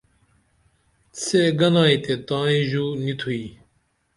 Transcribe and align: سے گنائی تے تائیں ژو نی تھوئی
سے 1.21 1.41
گنائی 1.59 1.97
تے 2.03 2.13
تائیں 2.27 2.63
ژو 2.69 2.85
نی 3.03 3.13
تھوئی 3.19 3.43